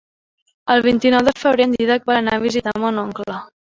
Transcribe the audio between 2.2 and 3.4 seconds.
anar a visitar mon oncle.